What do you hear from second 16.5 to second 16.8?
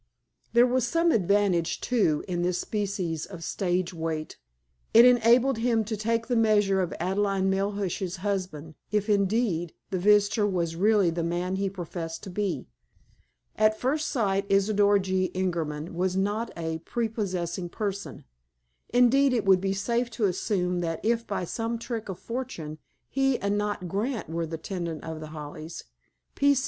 a